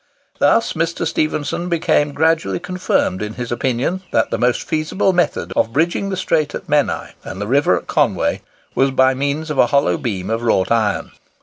[0.39, 1.05] Thus, Mr.
[1.05, 6.17] Stephenson became gradually confirmed in his opinion that the most feasible method of bridging the
[6.17, 8.41] strait at Menai and the river at Conway
[8.73, 11.11] was by means of a hollow beam of wrought iron.